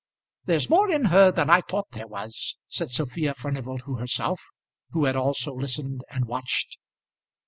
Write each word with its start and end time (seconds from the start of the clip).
"There's 0.45 0.67
more 0.67 0.89
in 0.89 1.05
her 1.13 1.31
than 1.31 1.47
I 1.51 1.61
thought 1.61 1.91
there 1.91 2.07
was," 2.07 2.57
said 2.67 2.89
Sophia 2.89 3.35
Furnival 3.35 3.77
to 3.77 3.97
herself, 3.97 4.41
who 4.93 5.05
had 5.05 5.15
also 5.15 5.53
listened 5.53 6.01
and 6.09 6.25
watched. 6.25 6.79